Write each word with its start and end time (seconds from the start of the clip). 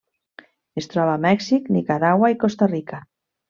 Es 0.81 0.89
troba 0.93 1.13
a 1.19 1.21
Mèxic, 1.27 1.69
Nicaragua 1.77 2.33
i 2.37 2.41
Costa 2.47 2.73
Rica. 2.77 3.05